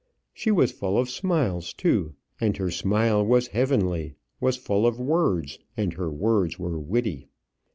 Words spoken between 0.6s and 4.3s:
full of smiles too, and her smile was heavenly;